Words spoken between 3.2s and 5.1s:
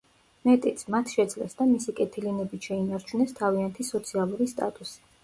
თავიანთი სოციალური სტატუსი.